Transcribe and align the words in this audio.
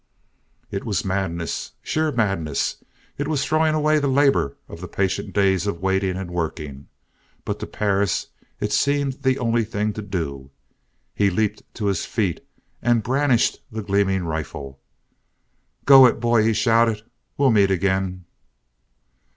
It 0.71 0.83
was 0.83 1.05
madness, 1.05 1.73
sheer 1.83 2.11
madness; 2.11 2.77
it 3.19 3.27
was 3.27 3.45
throwing 3.45 3.75
away 3.75 3.99
the 3.99 4.07
labor 4.07 4.55
of 4.67 4.81
the 4.81 4.87
patient 4.87 5.31
days 5.31 5.67
of 5.67 5.79
waiting 5.83 6.17
and 6.17 6.31
working; 6.31 6.87
but 7.45 7.59
to 7.59 7.67
Perris 7.67 8.25
it 8.59 8.71
seemed 8.73 9.21
the 9.21 9.37
only 9.37 9.63
thing 9.63 9.93
to 9.93 10.01
do. 10.01 10.49
He 11.13 11.29
leaped 11.29 11.61
to 11.75 11.85
his 11.85 12.03
feet 12.03 12.43
and 12.81 13.03
brandished 13.03 13.61
the 13.71 13.83
gleaming 13.83 14.23
rifle. 14.23 14.79
"Go 15.85 16.07
it, 16.07 16.19
boy!" 16.19 16.45
he 16.45 16.53
shouted. 16.53 17.03
"We'll 17.37 17.51
meet 17.51 17.69
again!" 17.69 18.25